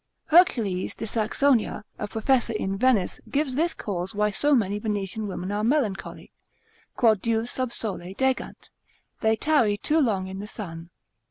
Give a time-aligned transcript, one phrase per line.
[0.29, 5.51] Hercules de Saxonia, a professor in Venice, gives this cause why so many Venetian women
[5.51, 6.31] are melancholy,
[6.95, 8.71] Quod diu sub sole degant,
[9.19, 10.89] they tarry too long in the sun.